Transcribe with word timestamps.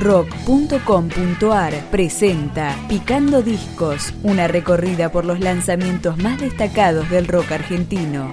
rock.com.ar 0.00 1.74
presenta 1.90 2.74
Picando 2.88 3.42
Discos, 3.42 4.14
una 4.22 4.48
recorrida 4.48 5.12
por 5.12 5.26
los 5.26 5.40
lanzamientos 5.40 6.16
más 6.16 6.40
destacados 6.40 7.10
del 7.10 7.28
rock 7.28 7.52
argentino. 7.52 8.32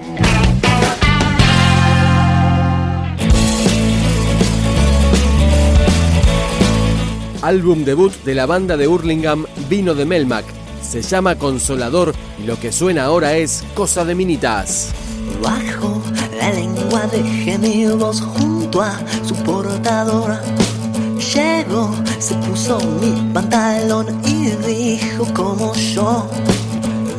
Álbum 7.42 7.84
debut 7.84 8.12
de 8.24 8.34
la 8.34 8.46
banda 8.46 8.76
de 8.76 8.88
Hurlingham 8.88 9.44
Vino 9.68 9.94
de 9.94 10.06
Melmac. 10.06 10.46
Se 10.82 11.02
llama 11.02 11.36
Consolador 11.36 12.14
y 12.42 12.46
lo 12.46 12.58
que 12.58 12.72
suena 12.72 13.04
ahora 13.04 13.36
es 13.36 13.62
Cosa 13.74 14.04
de 14.06 14.14
Minitas. 14.14 14.92
Bajo 15.42 16.02
la 16.38 16.50
lengua 16.50 17.06
de 17.08 17.22
gemidos 17.22 18.22
junto 18.22 18.80
a 18.80 18.98
su 19.24 19.34
portadora. 19.44 20.42
Llegó, 21.34 21.94
se 22.18 22.34
puso 22.36 22.78
mi 23.00 23.32
pantalón 23.34 24.06
y 24.24 24.50
dijo 24.66 25.26
como 25.34 25.74
yo. 25.74 26.26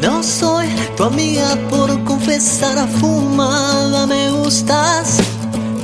No 0.02 0.24
soy 0.24 0.68
tu 0.98 1.04
amiga 1.04 1.56
por 1.70 2.04
confesar 2.06 2.88
fumada, 2.88 4.08
me 4.08 4.32
gustas. 4.32 5.20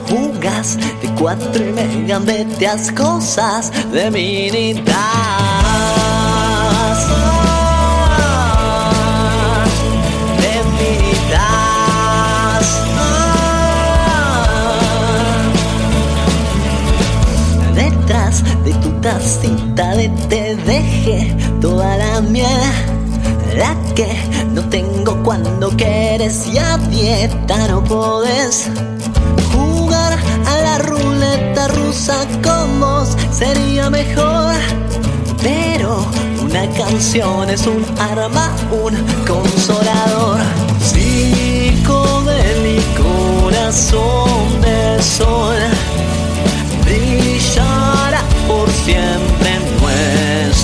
Jugas 0.09 0.75
de 0.77 1.09
cuatro 1.19 1.63
y 1.63 1.71
me 1.71 2.07
gambeteas 2.07 2.91
cosas 2.91 3.71
de. 3.91 4.09
De 4.09 4.83
tacita 20.15 20.27
de 20.27 20.27
té 20.27 20.55
dejé 20.65 21.35
toda 21.61 21.97
la 21.97 22.21
miel. 22.21 22.47
La 23.57 23.75
que 23.95 24.07
no 24.53 24.61
tengo 24.69 25.23
cuando 25.23 25.69
quieres 25.69 26.47
y 26.47 26.57
a 26.57 26.77
dieta 26.77 27.67
no 27.69 27.83
podés 27.83 28.69
jugar 29.53 30.17
a 30.45 30.57
la 30.61 30.77
ruleta 30.79 31.67
rusa 31.69 32.25
con 32.43 32.79
vos 32.79 33.15
sería 33.31 33.89
mejor. 33.89 34.55
Pero 35.41 36.05
una 36.41 36.67
canción 36.71 37.49
es 37.49 37.65
un 37.67 37.85
arma, 37.99 38.51
un 38.71 38.95
consolador. 39.25 40.39
Psicodélico, 40.81 41.85
corazón 43.43 44.61
de 44.61 45.01
sol, 45.01 45.55
brillará 46.83 48.21
por 48.47 48.69
siempre 48.69 49.74
en 49.95 50.54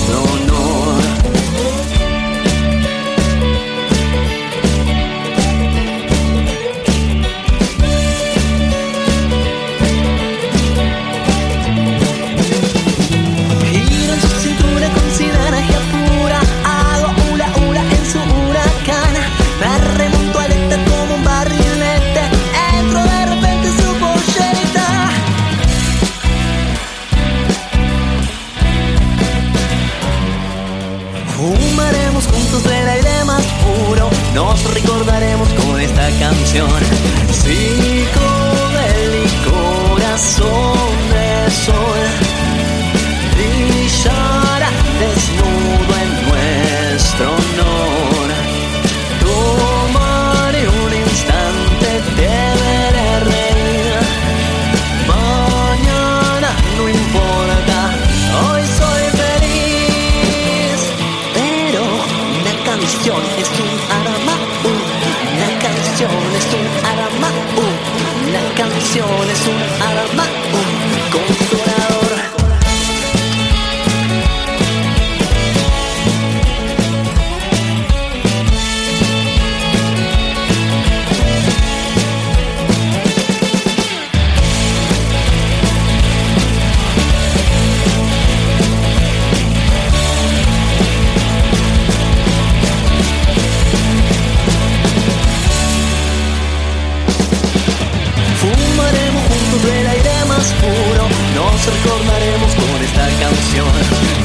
recordaremos 101.66 102.54
con 102.54 102.82
esta 102.82 103.06
canción. 103.20 103.68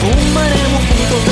Fumaremos 0.02 0.84
juntos 0.86 1.27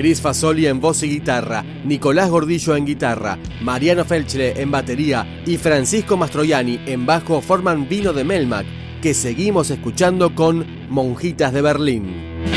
Cris 0.00 0.22
Fasoli 0.22 0.66
en 0.66 0.80
voz 0.80 1.02
y 1.02 1.10
guitarra, 1.10 1.62
Nicolás 1.84 2.30
Gordillo 2.30 2.74
en 2.74 2.86
guitarra, 2.86 3.38
Mariano 3.60 4.06
Felchle 4.06 4.58
en 4.58 4.70
batería 4.70 5.42
y 5.44 5.58
Francisco 5.58 6.16
Mastroianni 6.16 6.80
en 6.86 7.04
bajo 7.04 7.42
forman 7.42 7.86
Vino 7.86 8.14
de 8.14 8.24
Melmac, 8.24 8.64
que 9.02 9.12
seguimos 9.12 9.68
escuchando 9.68 10.34
con 10.34 10.64
Monjitas 10.88 11.52
de 11.52 11.60
Berlín. 11.60 12.49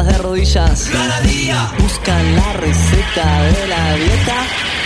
Todas 0.00 0.12
de 0.12 0.22
rodillas. 0.22 0.90
Buscan 1.78 2.36
la 2.36 2.52
receta 2.54 3.42
de 3.42 3.66
la 3.66 3.94
dieta. 3.94 4.79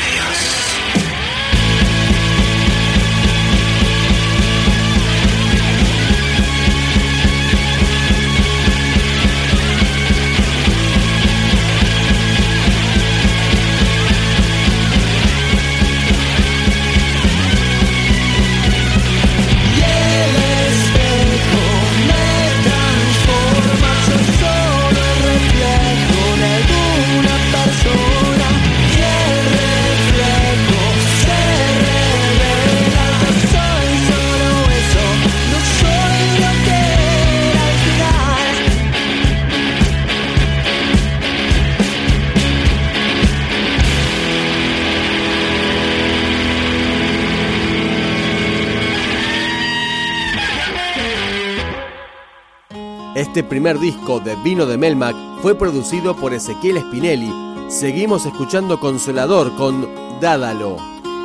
Este 53.15 53.45
primer 53.45 53.79
disco 53.79 54.19
de 54.19 54.35
Vino 54.43 54.67
de 54.67 54.77
Melmac 54.77 55.15
fue 55.41 55.55
producido 55.55 56.17
por 56.17 56.35
Ezequiel 56.35 56.81
Spinelli. 56.81 57.33
Seguimos 57.69 58.27
escuchando 58.27 58.81
Consolador 58.81 59.55
con 59.55 59.89
Dádalo. 60.21 60.79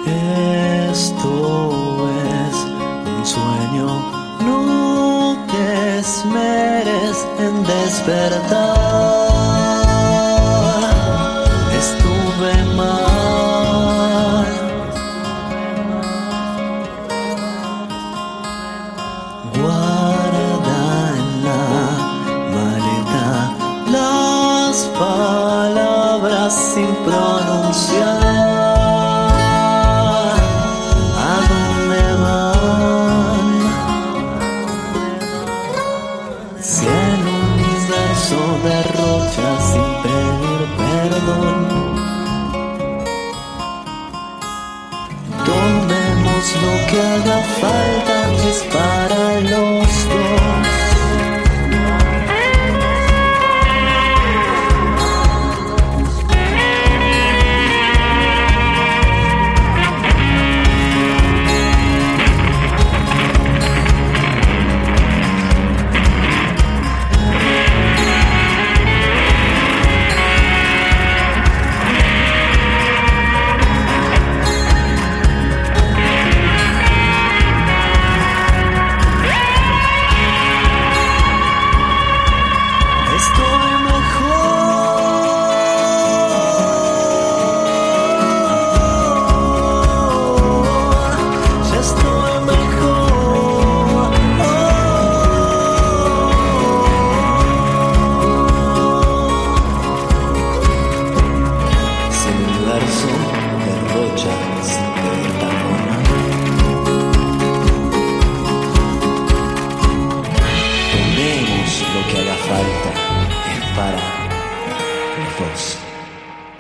Esto 0.06 2.07
es 2.47 2.56
un 3.18 3.25
sueño, 3.25 3.88
no 4.45 5.36
te 5.51 5.97
esmeres 5.97 7.27
en 7.39 7.63
despertar. 7.63 8.77
Estuve 11.75 12.75
mal. 12.75 13.08
Lo 47.19 47.24
que 47.24 47.31
haga 47.31 47.44
falta, 47.44 48.50
es 48.50 48.63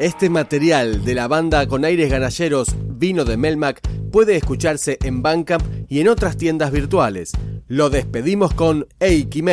Este 0.09 0.27
material 0.31 1.05
de 1.05 1.13
la 1.13 1.27
banda 1.27 1.67
con 1.67 1.85
aires 1.85 2.09
ganalleros 2.09 2.75
Vino 2.83 3.25
de 3.25 3.37
Melmac 3.37 3.79
puede 4.11 4.35
escucharse 4.37 4.97
en 5.03 5.21
Bandcamp 5.21 5.63
y 5.87 5.99
en 5.99 6.07
otras 6.07 6.35
tiendas 6.35 6.71
virtuales. 6.71 7.31
Lo 7.67 7.91
despedimos 7.91 8.51
con 8.55 8.87
Eiki 8.99 9.43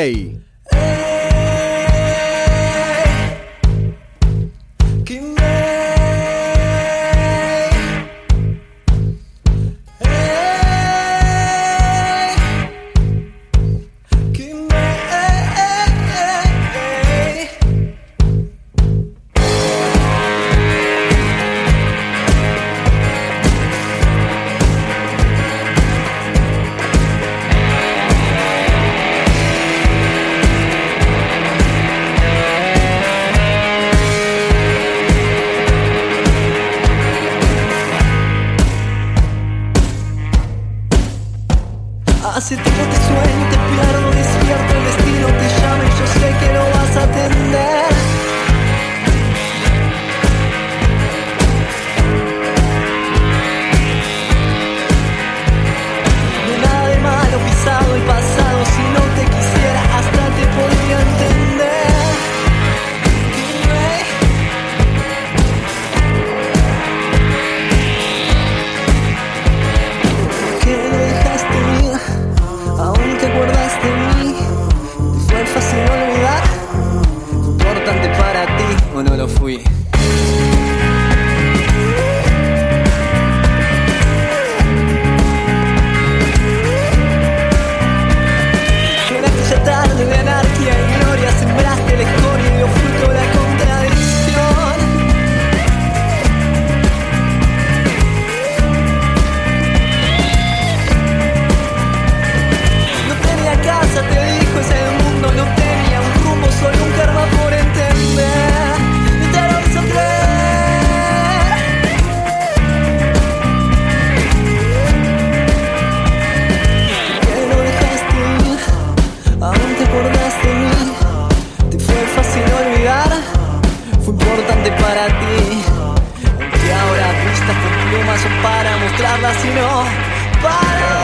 mostrarlas, 129.27 129.37
sino 129.43 130.43
para. 130.43 130.97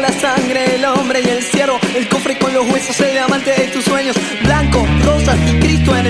El 0.00 0.14
sangre, 0.20 0.76
el 1.94 2.08
cofre 2.08 2.38
con 2.38 2.52
los 2.52 2.66
huesos, 2.68 2.98
el 3.00 3.12
diamante 3.12 3.50
de 3.50 3.68
tus 3.68 3.84
sueños, 3.84 4.16
blanco, 4.42 4.86
rosas 5.04 5.36
y 5.46 5.58
Cristo 5.60 5.94
en 5.96 6.06
el 6.06 6.09